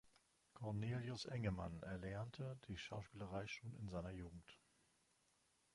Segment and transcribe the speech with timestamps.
[0.55, 4.57] Cornelius Engemann erlernte die Schauspielerei schon in seiner Jugend.